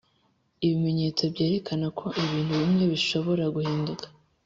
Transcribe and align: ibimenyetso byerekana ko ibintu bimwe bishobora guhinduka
ibimenyetso 0.65 1.23
byerekana 1.33 1.87
ko 1.99 2.05
ibintu 2.23 2.51
bimwe 2.61 2.83
bishobora 2.93 3.43
guhinduka 3.55 4.07